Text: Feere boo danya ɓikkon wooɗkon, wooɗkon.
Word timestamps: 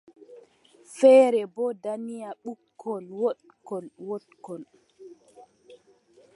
Feere 0.97 1.41
boo 1.53 1.71
danya 1.83 2.29
ɓikkon 2.43 3.03
wooɗkon, 3.19 3.85
wooɗkon. 4.07 4.61